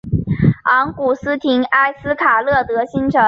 [0.63, 3.19] 昂古斯廷埃斯卡勒德新城。